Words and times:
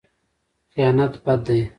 خیانت 0.73 1.13
بد 1.25 1.41
دی. 1.47 1.61